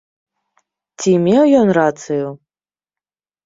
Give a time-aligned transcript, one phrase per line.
[1.03, 2.27] Ці меў ён рацыю?